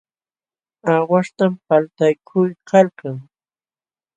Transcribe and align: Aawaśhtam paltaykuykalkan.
Aawaśhtam 0.91 1.53
paltaykuykalkan. 1.67 3.17